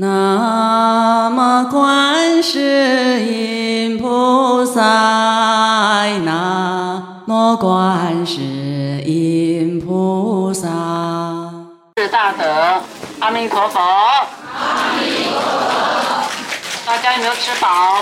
[0.00, 4.80] 南无观世音菩萨，
[6.22, 10.68] 南无观世音菩萨。
[11.96, 12.80] 是大德，
[13.18, 13.80] 阿弥陀佛。
[13.80, 16.30] 阿弥陀佛。
[16.86, 17.96] 大家有没有吃饱？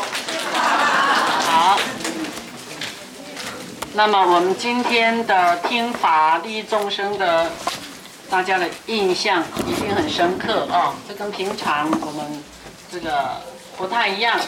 [1.47, 1.79] 好。
[3.95, 7.51] 那么我们今天的听法利众生的，
[8.29, 10.95] 大家的印象一定很深刻哦。
[11.07, 12.43] 这跟平常我们
[12.91, 13.41] 这个
[13.77, 14.39] 不太一样。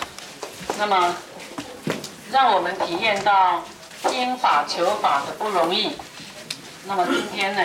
[0.76, 1.14] 那么，
[2.30, 3.62] 让我们体验到
[4.02, 5.92] 听法求法的不容易。
[6.86, 7.62] 那么今天呢？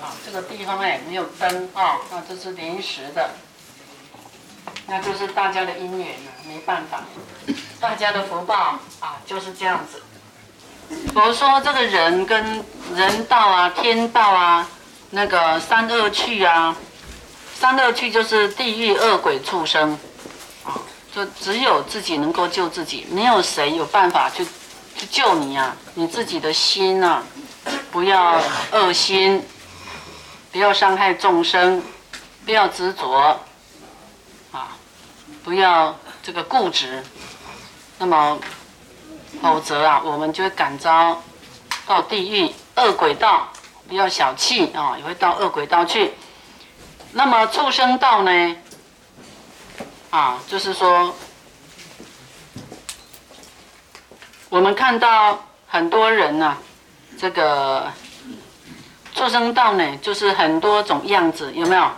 [0.00, 3.30] 啊，这个地方哎没有灯啊，那这是临时的，
[4.86, 7.02] 那就是大家的因缘了，没办法。
[7.80, 10.02] 大家的福报啊，就是这样子。
[10.90, 14.68] 比如说，这个人跟人道啊、天道啊、
[15.10, 16.76] 那个三恶趣啊，
[17.54, 19.98] 三恶趣就是地狱、恶鬼、畜生
[20.64, 20.74] 啊，
[21.14, 24.44] 就只有自己能够救自己，没有谁有办法去
[24.96, 25.76] 去救你啊。
[25.94, 27.22] 你自己的心啊，
[27.90, 28.40] 不要
[28.72, 29.44] 恶心，
[30.50, 31.82] 不要伤害众生，
[32.44, 33.40] 不要执着
[34.52, 34.68] 啊，
[35.44, 37.04] 不要这个固执。
[37.98, 38.38] 那么，
[39.40, 41.20] 否则啊，我们就会感召
[41.86, 43.48] 到地狱恶鬼道，
[43.88, 46.12] 不要小气啊，也会到恶鬼道去。
[47.12, 48.56] 那么畜生道呢？
[50.10, 51.14] 啊，就是说，
[54.48, 56.56] 我们看到很多人呐，
[57.18, 57.90] 这个
[59.14, 61.90] 畜生道呢，就是很多种样子，有没有？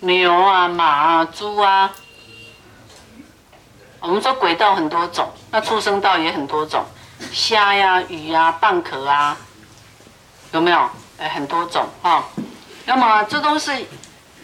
[0.00, 1.90] 牛啊，马啊，猪啊。
[4.04, 6.84] 我们说鬼道很多种，那畜生道也很多种，
[7.32, 9.34] 虾呀、鱼呀、蚌壳啊，
[10.52, 10.90] 有没有？
[11.16, 12.22] 哎，很多种啊。
[12.84, 13.72] 那么这都是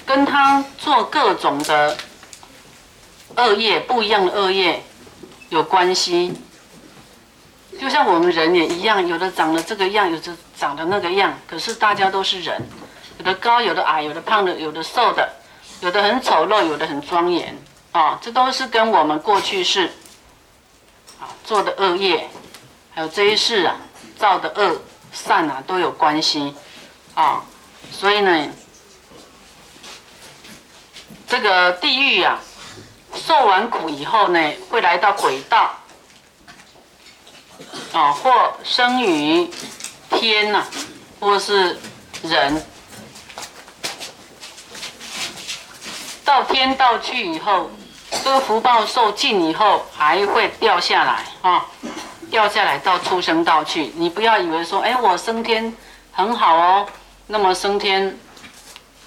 [0.07, 1.95] 跟他做各种的
[3.37, 4.83] 恶业不一样的恶业
[5.51, 6.33] 有关系。
[7.79, 12.67] 就像我们人也一样，有的长得这个样，有的长得那个样，可是大家都是人，
[13.19, 15.31] 有的高，有的矮，有的胖的，有的瘦的，
[15.81, 17.55] 有的很丑陋，有的很庄严。
[17.93, 19.91] 啊，这都是跟我们过去世
[21.19, 22.31] 啊做的恶业，
[22.95, 23.77] 还有这一世啊
[24.17, 24.81] 造的恶
[25.13, 26.55] 善啊都有关系
[27.15, 27.43] 啊。
[27.91, 28.49] 所以呢，
[31.27, 32.39] 这个地狱啊，
[33.17, 35.75] 受完苦以后呢，会来到鬼道
[37.93, 39.51] 啊，或生于
[40.11, 40.65] 天呐，
[41.19, 41.77] 或是
[42.23, 42.65] 人。
[46.25, 47.69] 到天道去以后。
[48.11, 51.67] 这个福报受尽以后，还会掉下来啊，
[52.31, 53.93] 掉下来到畜生道去。
[53.97, 55.75] 你不要以为说，哎，我升天
[56.13, 56.87] 很好哦，
[57.29, 58.19] 那么升天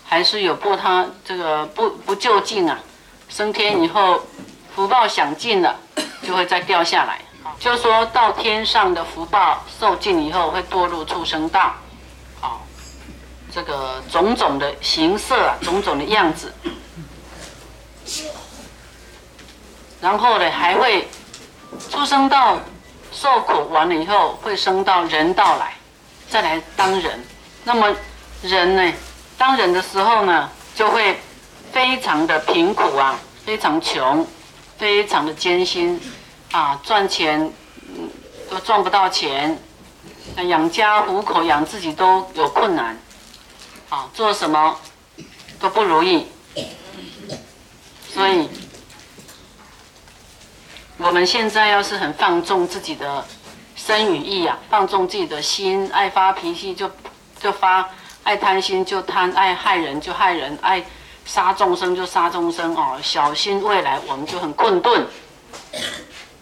[0.06, 2.80] 还是有不他这个不不就近啊。
[3.30, 4.22] 升天以后，
[4.76, 5.76] 福报享尽了，
[6.26, 7.20] 就会再掉下来。
[7.60, 11.74] 就说到天上的福报受尽以后，会堕入畜生道。
[12.40, 12.66] 好，
[13.54, 16.54] 这个种种的形色啊，种种的样子。
[20.04, 21.08] 然后呢，还会
[21.90, 22.60] 出生到
[23.14, 25.76] 受苦完了以后，会升到人道来，
[26.30, 27.24] 再来当人。
[27.64, 27.96] 那么
[28.42, 28.94] 人呢，
[29.38, 31.18] 当人的时候呢，就会
[31.72, 34.28] 非常的贫苦啊，非常穷，
[34.78, 35.98] 非常的艰辛
[36.52, 37.50] 啊，赚钱
[38.50, 39.58] 都赚不到钱，
[40.50, 43.00] 养家糊口、养自己都有困难
[43.88, 44.78] 啊，做什么
[45.62, 46.28] 都不如意，
[48.14, 48.50] 所以。
[51.04, 53.26] 我们现在要是很放纵自己的
[53.76, 56.90] 身与意啊，放纵自己的心，爱发脾气就
[57.42, 57.90] 就发，
[58.24, 60.82] 爱贪心就贪，爱害人就害人，爱
[61.26, 65.06] 杀众生就杀众生哦，小心未来我们就很困顿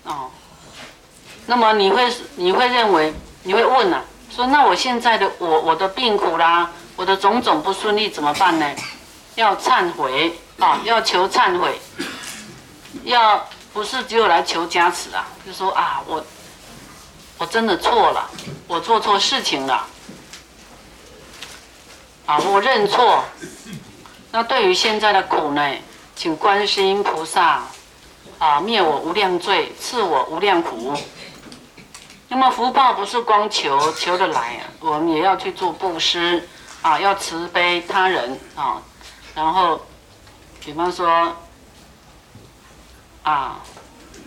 [0.03, 0.29] 哦。
[1.47, 3.11] 那么你会你会认为
[3.41, 8.75] 你会问啊，说那我现在的我我的病苦啦，我的种种不顺利怎么办呢？
[9.33, 11.81] 要忏悔啊，要求忏悔，
[13.05, 13.43] 要。
[13.73, 16.21] 不是只有来求加持啊，就说啊，我
[17.37, 18.29] 我真的错了，
[18.67, 19.87] 我做错事情了，
[22.25, 23.23] 啊，我认错。
[24.29, 25.75] 那对于现在的苦呢，
[26.17, 27.63] 请观世音菩萨
[28.39, 30.93] 啊灭我无量罪，赐我无量福。
[32.27, 36.45] 那么福报不是光求求得来啊，我们也要去做布施
[36.81, 38.81] 啊，要慈悲他人啊，
[39.33, 39.79] 然后
[40.59, 41.33] 比方说。
[43.23, 43.59] 啊，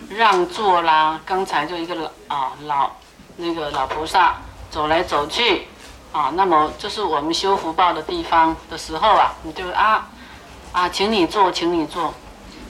[0.09, 1.21] 让座啦！
[1.25, 2.91] 刚才就一个老啊老
[3.37, 4.37] 那个老菩萨
[4.71, 5.67] 走来走去
[6.13, 10.07] 啊，那么这是我们修福报的地方的时候啊，你就啊
[10.73, 12.15] 啊，请你坐，请你坐。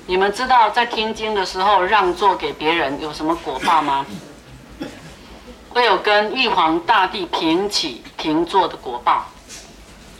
[0.07, 4.07] 你们知道在听经的时候让座给别人有什么果报吗？
[5.71, 9.25] 会有跟玉皇大帝平起平坐的果报。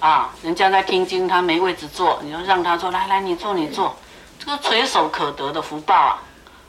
[0.01, 3.97] 啊，人家在听经，他没位置坐，你就让他坐，来来，你坐你坐，
[4.45, 6.19] 这个垂手可得的福报啊！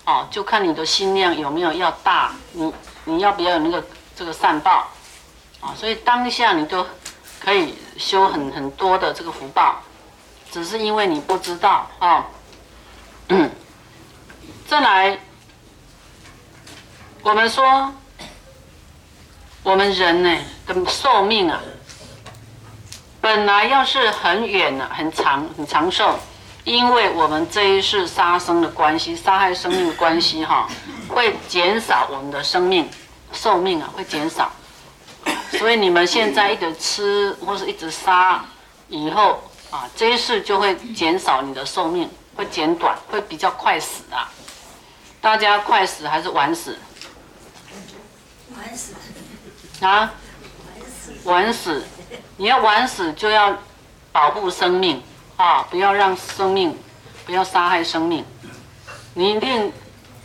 [0.06, 2.74] 哦，就看你的心量有没有要大，你
[3.04, 3.86] 你要不要有那个
[4.16, 4.88] 这个善报
[5.60, 5.76] 啊？
[5.76, 6.86] 所以当下你就
[7.40, 9.82] 可以修很很多的这个福报，
[10.52, 12.26] 只是因为你不知道啊。
[14.68, 15.20] 再来，
[17.24, 17.94] 我们说
[19.64, 21.60] 我们人呢的寿命啊。
[23.20, 26.20] 本来要是很远呢，很长很长寿，
[26.66, 30.68] 因为我们这一世杀生的关系，杀害生命的关系哈，
[31.08, 32.90] 会减少我们的生命
[33.32, 34.52] 寿命啊，会减少。
[35.52, 38.44] 所以你们现在一直吃或是一直杀，
[38.90, 44.30] 以后啊，这一世就会减少你的寿命，会减短，会比较快死啊。
[45.22, 46.78] 大家快死还是晚死？
[48.58, 48.96] 晚死。
[49.82, 50.12] 啊？
[51.26, 51.86] 晚死。
[52.38, 53.56] 你要晚死就要
[54.12, 55.02] 保护生命
[55.38, 55.66] 啊！
[55.70, 56.78] 不要让生命，
[57.26, 58.24] 不要杀害生命。
[59.14, 59.72] 你令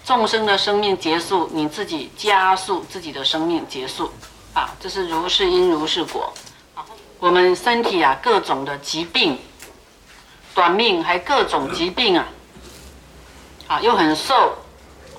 [0.04, 4.12] 众生的生命结束，你自己加速自己的生命结束
[4.54, 4.74] 啊！
[4.80, 6.32] 这是如是因如是果。
[7.18, 9.38] 我们身体啊，各种的疾病，
[10.54, 12.26] 短命还各种疾病啊，
[13.66, 14.56] 啊又很瘦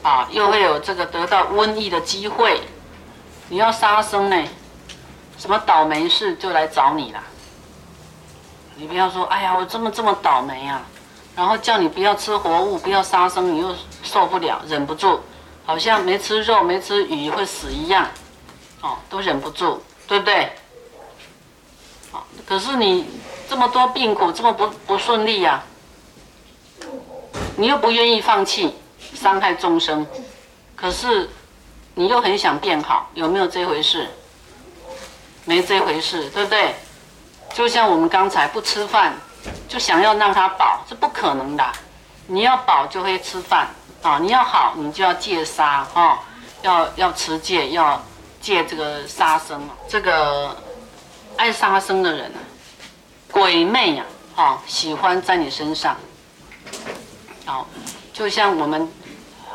[0.01, 2.61] 啊，又会有这个得到瘟疫的机会。
[3.49, 4.47] 你要杀生呢？
[5.37, 7.23] 什么倒霉事就来找你了？
[8.81, 10.81] 你不要说，哎呀，我这么这么倒霉啊！
[11.35, 15.19] 然后叫你不要吃活物，不要杀生，你又受不了，忍不住，
[15.63, 18.07] 好像没吃肉、没吃鱼会死一样，
[18.81, 20.51] 哦，都忍不住，对不对？
[22.11, 23.05] 好，可是你
[23.47, 25.61] 这么多病苦，这么不不顺利呀，
[27.57, 28.73] 你又不愿意放弃，
[29.13, 30.07] 伤害众生，
[30.75, 31.29] 可是
[31.93, 34.07] 你又很想变好，有没有这回事？
[35.45, 36.73] 没这回事，对不对？
[37.53, 39.13] 就像我们刚才不吃饭，
[39.67, 41.65] 就想要让他饱，是不可能的。
[42.27, 43.67] 你要饱就会吃饭
[44.01, 44.17] 啊！
[44.19, 46.19] 你要好，你就要戒杀啊！
[46.61, 48.01] 要要持戒，要
[48.39, 49.69] 戒这个杀生。
[49.87, 50.55] 这个
[51.35, 52.39] 爱杀生的人啊，
[53.31, 54.05] 鬼魅呀，
[54.35, 55.97] 啊，喜欢在你身上。
[57.45, 57.67] 好，
[58.13, 58.89] 就像我们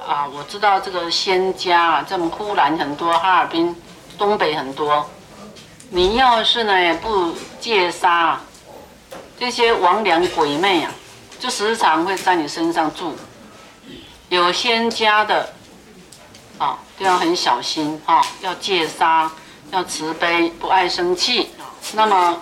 [0.07, 3.75] 啊，我知道这个仙家啊，这么呼兰很多，哈尔滨、
[4.19, 5.09] 东北很多。
[5.91, 8.41] 你要是呢不戒杀，
[9.39, 10.91] 这些亡良鬼魅啊，
[11.39, 13.17] 就时常会在你身上住。
[14.29, 15.53] 有仙家的，
[16.59, 19.31] 啊，都要很小心啊，要戒杀，
[19.71, 21.51] 要慈悲，不爱生气。
[21.93, 22.37] 那么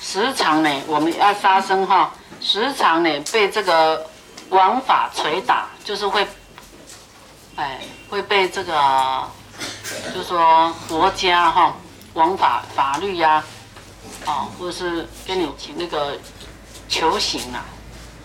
[0.00, 4.06] 时常呢，我们要杀生哈，时常呢被这个
[4.48, 6.26] 王法捶打，就是会，
[7.56, 9.22] 哎，会被这个，
[10.14, 11.76] 就说国家哈。
[12.16, 13.44] 王法法律呀，
[14.24, 15.46] 啊，或者是跟你
[15.76, 16.16] 那个
[16.88, 17.62] 求刑啊，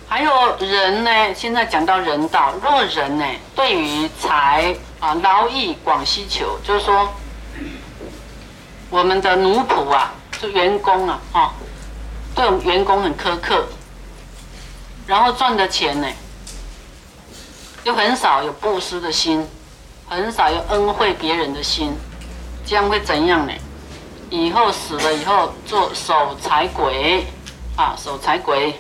[0.08, 1.12] 还有人呢。
[1.36, 7.06] 现在讲到人道，若人呢，对于财啊劳役广需求，就是说
[8.90, 11.54] 我们的奴仆啊，就员工啊，哈，
[12.34, 13.68] 对我们员工很苛刻，
[15.06, 16.08] 然后赚的钱呢，
[17.84, 19.46] 又很少有布施的心，
[20.08, 21.94] 很少有恩惠别人的心，
[22.66, 23.52] 这样会怎样呢？
[24.32, 27.26] 以后死了以后做守财鬼，
[27.76, 28.74] 啊，守财鬼。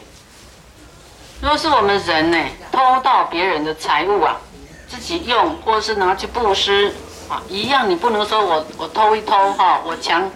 [1.41, 2.37] 若是我们人呢，
[2.71, 4.37] 偷盗别人的财物啊，
[4.87, 6.95] 自己用，或是拿去布施，
[7.27, 10.31] 啊，一样，你不能说我我偷一偷哈，我强，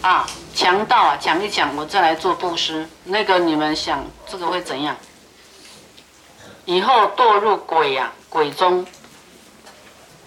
[0.00, 4.96] 啊，强盗啊，抢一抢，我再来做布施，那个你们想这个会怎样？
[6.64, 8.86] 以后堕入鬼呀，鬼中。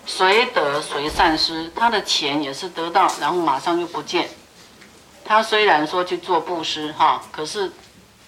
[0.10, 4.28] 谁得谁善施，他的钱也是得到，然后马上就不见。
[5.24, 7.72] 他虽然说去做布施哈，可是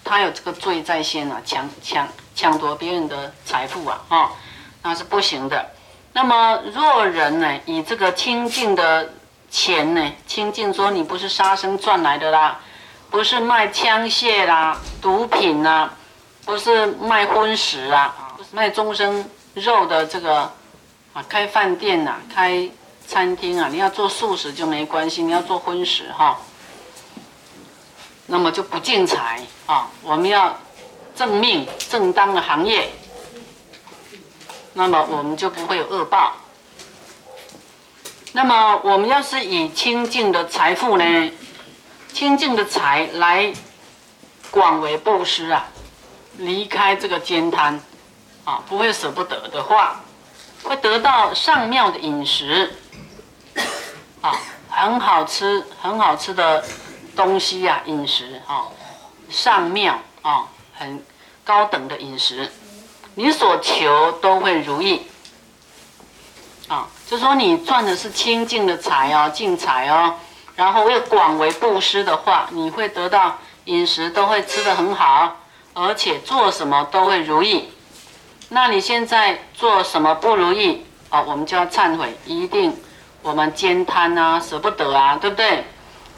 [0.04, 4.32] 他有这个罪在先啊，抢抢抢夺别人的财富啊，哈，
[4.84, 5.72] 那是不行的。
[6.14, 9.12] 那么若人呢，以这个清净的
[9.50, 12.60] 钱呢，清净说你不是杀生赚来的啦，
[13.10, 15.92] 不是卖枪械啦、毒品啦，
[16.46, 18.16] 不是卖荤食啊，
[18.52, 20.50] 卖众生肉的这个。
[21.14, 22.70] 啊，开饭店呐，开
[23.06, 26.40] 餐厅啊，你要做素食就没关系，你要做荤食哈，
[28.28, 29.90] 那么就不进财啊。
[30.04, 30.58] 我们要
[31.14, 32.90] 正命正当的行业，
[34.74, 36.38] 那么我们就不会有恶报。
[38.32, 41.32] 那么我们要是以清净的财富呢，
[42.14, 43.54] 清净的财来
[44.50, 45.68] 广为布施啊，
[46.38, 47.82] 离开这个煎摊，
[48.46, 50.00] 啊，不会舍不得的话，
[50.64, 52.74] 会得到上庙的饮食，
[54.22, 54.38] 啊，
[54.70, 56.64] 很好吃，很好吃的
[57.16, 58.68] 东西呀，饮食啊，
[59.30, 61.04] 上庙啊，很
[61.44, 62.52] 高等的饮食，
[63.16, 65.08] 你所求都会如意，
[66.68, 70.16] 啊，就说你赚的是清净的财哦，净财哦，
[70.56, 75.38] 然后又广为布施的话，你会得到饮食都会吃得很好。
[75.74, 77.72] 而且做什么都会如意，
[78.54, 81.24] 那你现在做什么不如意哦？
[81.26, 82.76] 我们就要忏悔，一定
[83.22, 85.64] 我们兼贪啊，舍不得啊，对不对？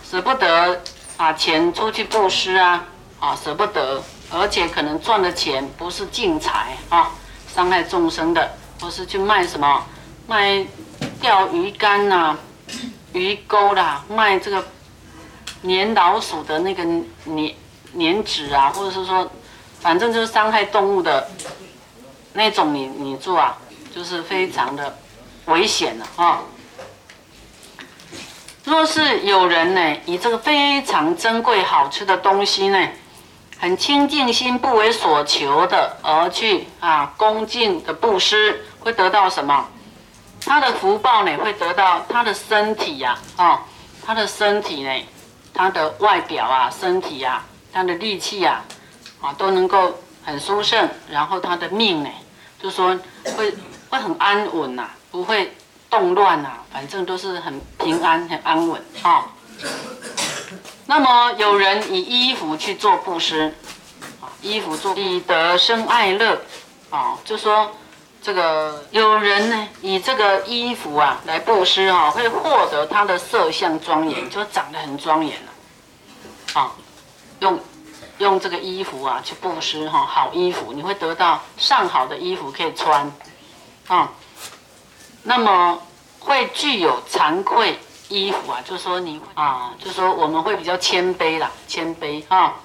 [0.03, 0.81] 舍不得
[1.15, 2.85] 把钱出去布施啊，
[3.19, 7.11] 啊，舍不得，而且可能赚的钱不是净财啊，
[7.53, 9.85] 伤害众生的，不是去卖什么
[10.25, 10.65] 卖
[11.21, 12.35] 钓鱼竿呐、
[13.13, 14.65] 鱼钩啦，卖这个
[15.61, 17.51] 粘老鼠的那个粘
[17.95, 19.29] 粘纸啊，或者是说。
[19.79, 21.29] 反正就是伤害动物的
[22.33, 23.57] 那种，你你做啊，
[23.95, 24.97] 就是非常的
[25.45, 26.41] 危险的啊。
[28.63, 32.89] 若是有人呢，以这个非常珍贵好吃的东西呢，
[33.59, 39.67] 很清净心不为所求的而去啊恭敬的布施，会得到什么？
[40.45, 43.61] 他的福报呢，会得到他的身体呀，啊，
[44.05, 44.91] 他的身体呢，
[45.53, 48.61] 他的外表啊，身体呀，他的力气呀。
[49.21, 52.09] 啊，都能够很殊胜，然后他的命呢，
[52.63, 52.97] 就说
[53.35, 53.53] 会
[53.89, 55.53] 会很安稳呐，不会
[55.89, 59.25] 动乱呐，反正都是很平安、很安稳啊。
[60.85, 63.53] 那么有人以衣服去做布施，
[64.21, 66.41] 啊，衣服做以德生爱乐，
[66.89, 67.69] 啊，就说
[68.21, 76.71] 这个有人呢以这个衣服啊来布施啊，会获得他的色相庄严，就长得很庄严了，啊，
[77.41, 77.59] 用。
[78.23, 83.11] 用这个衣服啊去布施哈，好衣服你会得到上好的衣服可以穿，
[83.87, 84.09] 啊，
[85.21, 85.77] 那么
[86.19, 87.77] 会具有惭愧
[88.07, 92.55] 衣服啊，就说你啊，就说我们会比较谦卑啦，谦卑啊。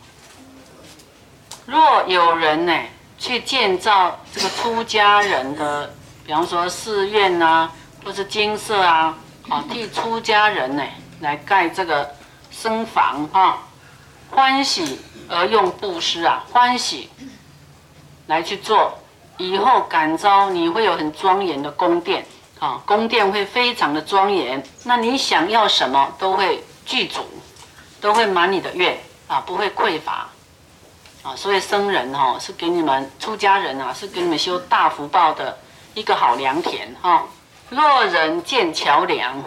[1.66, 2.72] 若有人呢
[3.18, 5.92] 去建造这个出家人的，
[6.24, 7.68] 比方说寺院呐，
[8.04, 9.14] 或是金色啊，
[9.48, 10.82] 啊，替出家人呢
[11.20, 12.08] 来盖这个
[12.50, 13.58] 僧房啊，
[14.30, 15.00] 欢喜。
[15.28, 17.10] 而用布施啊，欢喜
[18.26, 18.98] 来去做，
[19.36, 22.26] 以后感召你会有很庄严的宫殿
[22.58, 24.62] 啊，宫殿会非常的庄严。
[24.84, 27.20] 那你想要什么都会具足，
[28.00, 30.28] 都会满你的愿啊，不会匮乏
[31.22, 31.36] 啊。
[31.36, 35.58] 所以僧人哈是给你们出家人啊，是给你们修大福报的
[35.94, 37.26] 一个好良田哈。
[37.68, 39.44] 若人建桥梁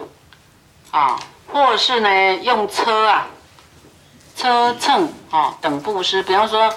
[0.92, 1.18] 啊，
[1.52, 3.26] 或是呢用车啊。
[4.42, 6.68] 车乘啊等布施，比方说，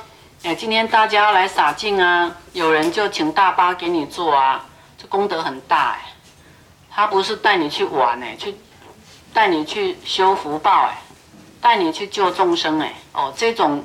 [0.44, 4.64] 哎，今天大家来洒净啊，有人就请大巴给你坐啊，
[5.00, 6.00] 这功德很大哎。
[6.92, 8.56] 他不是带你去玩哎，去
[9.34, 11.02] 带你去修福报哎，
[11.60, 12.94] 带你去救众生哎。
[13.14, 13.84] 哦，这种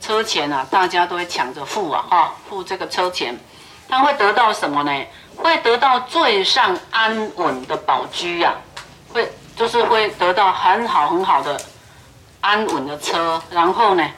[0.00, 3.38] 车钱啊，大家都会抢着付啊哈，付这个车钱，
[3.86, 5.04] 他会得到什么呢？
[5.36, 8.54] 会得到最上安稳的宝居呀，
[9.12, 11.60] 会就是会得到很好很好的。
[12.40, 14.10] 安稳的车，然后呢，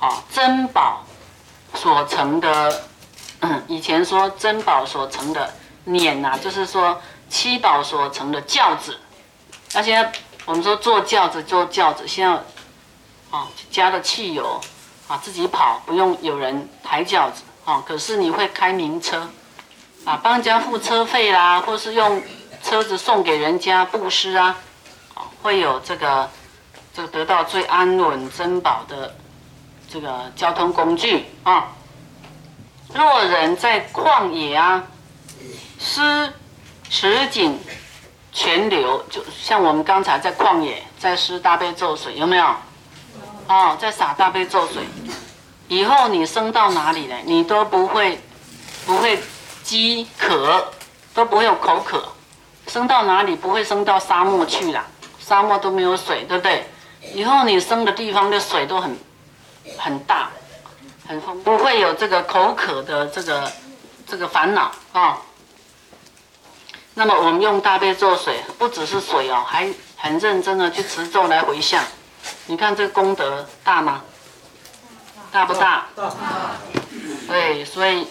[0.00, 1.04] 啊，珍宝
[1.74, 2.82] 所成的，
[3.40, 5.52] 嗯，以前说珍宝所成的
[5.86, 8.98] 辇呐，就是说七宝所成的轿子。
[9.74, 10.10] 那现在
[10.46, 12.34] 我们说坐轿子，坐轿子，现在
[13.30, 14.58] 啊加了汽油，
[15.06, 19.28] 啊自己跑，不用有人抬轿子，啊，可是你会开名车，
[20.06, 22.22] 啊，帮人家付车费啦，或是用
[22.62, 24.56] 车子送给人家布施啊，
[25.14, 26.30] 啊，会有这个。
[26.98, 29.14] 就得到最安稳珍宝的
[29.88, 31.68] 这个交通工具啊。
[32.92, 34.82] 若人在旷野啊，
[35.78, 36.32] 施
[36.90, 37.56] 持井
[38.32, 42.46] 泉流，就像我们刚才在旷野在施大悲咒水，有没有？
[43.46, 44.82] 哦，在洒大悲咒水，
[45.68, 47.14] 以后你升到哪里呢？
[47.24, 48.18] 你都不会
[48.84, 49.22] 不会
[49.62, 50.66] 饥渴，
[51.14, 52.08] 都不会有口渴。
[52.66, 54.84] 升到哪里不会升到沙漠去了？
[55.20, 56.66] 沙漠都没有水，对不对？
[57.14, 58.96] 以后你生的地方的水都很
[59.76, 60.30] 很大，
[61.06, 63.52] 很丰，不会有这个口渴的这个
[64.06, 65.18] 这个烦恼啊。
[66.94, 71.84] 那么我们用大悲咒水，不只是水哦，还很认真的去持咒来回向。
[72.46, 74.02] 你看这个功德大吗？
[75.30, 75.86] 大不大？
[75.94, 76.10] 大。
[77.28, 78.06] 对，所以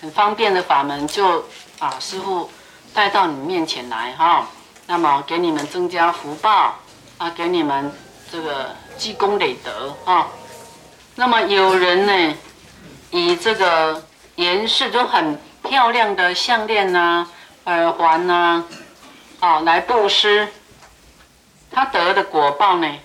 [0.00, 1.44] 很方便的法门，就
[1.78, 2.50] 啊师傅
[2.94, 4.46] 带到你面前来哈。
[4.86, 6.76] 那么给你们增加福报。
[7.18, 7.92] 啊，给你们
[8.30, 10.28] 这个积功累德啊。
[11.14, 12.36] 那么有人呢，
[13.10, 14.04] 以这个
[14.34, 17.26] 颜饰就很漂亮的项链呐、
[17.64, 18.64] 耳环呐，
[19.40, 20.46] 啊，来布施，
[21.70, 22.98] 他得的果报呢？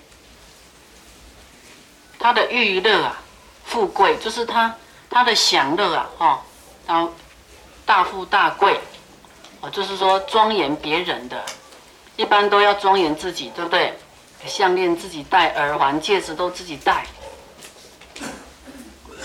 [2.20, 3.18] 他的欲乐啊，
[3.64, 4.76] 富贵就是他
[5.10, 6.40] 他的享乐啊，哦，
[6.86, 7.14] 然后
[7.86, 8.80] 大富大贵，
[9.62, 11.44] 哦，就是说庄严别人的，
[12.22, 13.98] 一般都要庄严自己，对不对？
[14.46, 17.04] 项链自己戴，耳环、戒指都自己戴。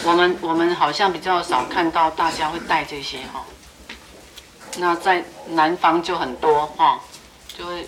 [0.03, 3.45] 我们我们好像比较少看到大家会戴这些哈。
[4.79, 6.99] 那在南方就很多哈，
[7.57, 7.87] 就会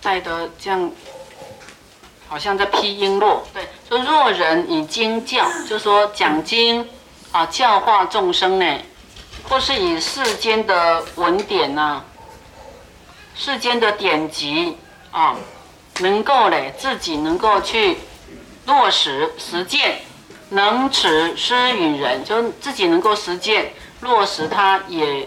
[0.00, 0.90] 戴的这样，
[2.26, 3.40] 好像在披璎珞。
[3.52, 6.88] 对，说若人以经教，就说讲经
[7.32, 8.78] 啊，教化众生呢，
[9.46, 12.02] 或是以世间的文典呐、
[13.36, 14.76] 世间的典籍
[15.10, 15.36] 啊。
[16.00, 17.96] 能够嘞，自己能够去
[18.66, 20.02] 落实实践，
[20.50, 25.26] 能持施与人，就自己能够实践落实，他也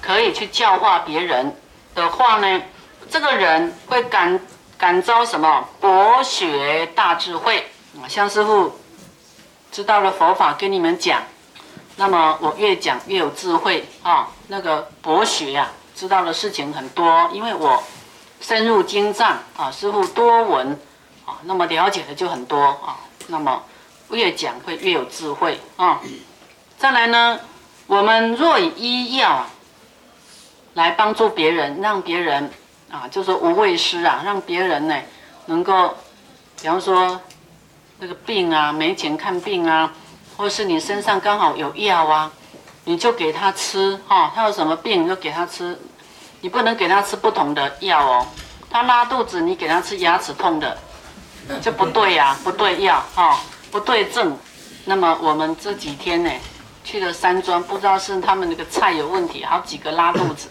[0.00, 1.54] 可以去教化别人
[1.94, 2.62] 的话呢，
[3.10, 4.40] 这个人会感
[4.78, 7.66] 感召什么博学大智慧
[8.00, 8.08] 啊？
[8.08, 8.72] 像师傅
[9.70, 11.22] 知道了佛法跟你们讲，
[11.96, 17.82] 那么我越讲越有智慧啊，那个博学呀、知道的事情很多，因为我。
[18.38, 20.78] 深入经藏啊，师傅多闻
[21.24, 23.00] 啊，那么了解的就很多啊。
[23.28, 23.62] 那么
[24.10, 26.02] 越讲会越有智慧啊。
[26.76, 27.40] 再来呢，
[27.86, 29.46] 我们若以医药
[30.74, 32.50] 来帮助别人，让别人
[32.90, 34.94] 啊，就说无畏师啊，让别人呢
[35.46, 35.94] 能够，
[36.60, 37.18] 比方说
[37.98, 39.90] 那个病啊，没钱看病啊，
[40.36, 42.30] 或是你身上刚好有药啊，
[42.86, 44.32] 你就给他吃哈。
[44.34, 45.78] 他有什么病你就给他吃。
[46.40, 48.26] 你不能给他吃不同的药哦，
[48.70, 50.78] 他拉肚子，你给他吃牙齿痛的，
[51.60, 53.40] 就不对呀，不对药哈，
[53.70, 54.38] 不对症。
[54.84, 56.30] 那么我们这几天呢，
[56.84, 60.48] 去了山庄，不知道是他们那个菜有问题，好几个拉肚子。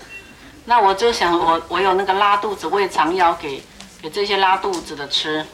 [0.66, 3.64] 那我就想，我我有那个拉肚子胃肠药给
[4.02, 5.46] 给这些拉肚子的吃。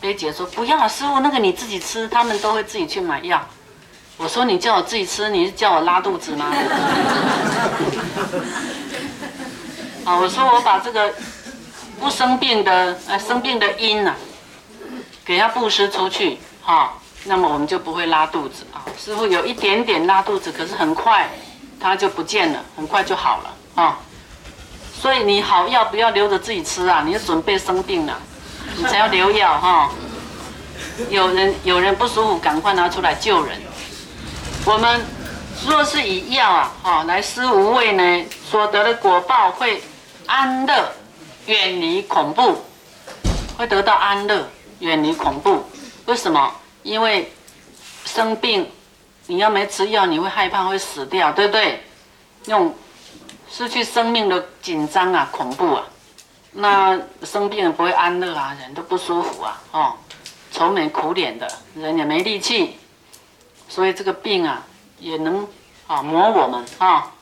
[0.00, 3.44] 悲姐说不要，师傅那个你自己吃，他们都会自己去买药。
[4.22, 6.52] 我说你叫我自己吃，你是叫我拉肚子吗？
[10.04, 11.10] 啊，我说我把这个
[11.98, 14.14] 不生病的呃生病的因呐、
[15.24, 16.92] 给它布施出去，哈、
[17.24, 18.84] 那么我们就不会拉肚子啊。
[19.02, 21.26] 师傅有一点点拉肚子，可是很快
[21.80, 23.98] 它就不见了，很快就好了啊。
[25.00, 28.20] 所以你好药不要留着自己吃啊，你要准备生病了，
[28.76, 29.90] 你才要留药哈、
[31.08, 33.58] 有人有人不舒服，赶快拿出来救人。
[34.66, 35.04] 我们
[35.66, 39.82] 若是以药啊，哈、来施无畏呢，所得的果报会
[40.26, 40.92] 安乐，
[41.46, 42.62] 远离恐怖，
[43.56, 44.46] 会得到安乐，
[44.80, 45.64] 远离恐怖。
[46.06, 46.52] 为什么？
[46.82, 47.32] 因为
[48.04, 48.70] 生病，
[49.26, 51.82] 你要没吃药，你会害怕会死掉，对不对？
[52.46, 52.74] 用
[53.50, 55.84] 失去生命的紧张啊，恐怖啊，
[56.52, 59.94] 那生病了不会安乐啊，人都不舒服啊，哦，
[60.52, 62.78] 愁眉苦脸的，人也没力气，
[63.70, 64.66] 所以这个病啊，
[64.98, 65.48] 也能
[65.86, 67.12] 啊磨我们啊。